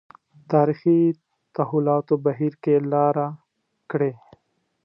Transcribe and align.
تاریخي 0.51 0.99
تحولاتو 1.55 2.15
بهیر 2.25 2.53
کې 2.63 2.75
لاره 2.91 3.27
کړې. 3.91 4.11